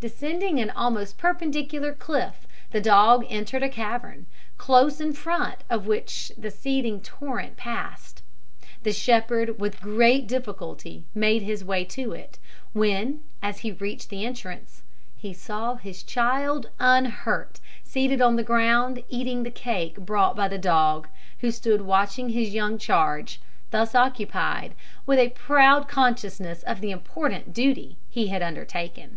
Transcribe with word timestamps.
Descending 0.00 0.60
an 0.60 0.68
almost 0.68 1.16
perpendicular 1.16 1.94
cliff, 1.94 2.46
the 2.72 2.80
dog 2.82 3.24
entered 3.30 3.62
a 3.62 3.70
cavern, 3.70 4.26
close 4.58 5.00
in 5.00 5.14
front 5.14 5.60
of 5.70 5.86
which 5.86 6.30
the 6.36 6.50
seething 6.50 7.00
torrent 7.00 7.56
passed. 7.56 8.20
The 8.82 8.92
shepherd 8.92 9.58
with 9.58 9.80
great 9.80 10.26
difficulty 10.26 11.06
made 11.14 11.40
his 11.40 11.64
way 11.64 11.86
to 11.86 12.12
it, 12.12 12.38
when, 12.74 13.20
as 13.40 13.60
he 13.60 13.72
reached 13.72 14.10
the 14.10 14.26
entrance, 14.26 14.82
he 15.16 15.32
saw 15.32 15.76
his 15.76 16.02
child, 16.02 16.68
unhurt, 16.78 17.58
seated 17.82 18.20
on 18.20 18.36
the 18.36 18.42
ground 18.42 19.02
eating 19.08 19.42
the 19.42 19.50
cake 19.50 19.96
brought 20.00 20.36
by 20.36 20.48
the 20.48 20.58
dog, 20.58 21.08
who 21.38 21.50
stood 21.50 21.80
watching 21.80 22.28
his 22.28 22.52
young 22.52 22.76
charge 22.76 23.40
thus 23.70 23.94
occupied, 23.94 24.74
with 25.06 25.18
a 25.18 25.30
proud 25.30 25.88
consciousness 25.88 26.62
of 26.64 26.82
the 26.82 26.90
important 26.90 27.54
duty 27.54 27.96
he 28.10 28.26
had 28.28 28.42
undertaken. 28.42 29.16